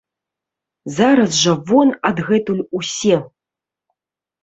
[0.97, 3.17] Зараз жа вон адгэтуль усе!